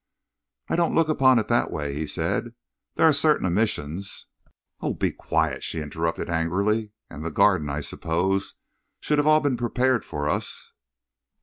"I 0.67 0.75
don't 0.75 0.95
look 0.95 1.09
upon 1.09 1.37
it 1.37 1.43
in 1.43 1.47
that 1.49 1.69
way," 1.69 1.93
he 1.93 2.07
said. 2.07 2.55
"There 2.95 3.07
are 3.07 3.13
certain 3.13 3.45
omissions" 3.45 4.25
"Oh, 4.81 4.95
be 4.95 5.11
quiet!" 5.11 5.63
she 5.63 5.79
interrupted 5.79 6.27
angrily. 6.27 6.89
"And 7.07 7.23
the 7.23 7.29
garden, 7.29 7.69
I 7.69 7.81
suppose, 7.81 8.55
should 8.99 9.19
all 9.19 9.35
have 9.35 9.43
been 9.43 9.57
prepared 9.57 10.03
for 10.03 10.27
us?" 10.27 10.71